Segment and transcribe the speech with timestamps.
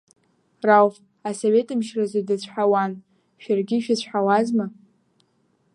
[0.67, 0.95] Рауф
[1.29, 2.91] Асовет мчразы дыцәҳауан,
[3.41, 4.65] шәаргьы шәыцәҳауазма?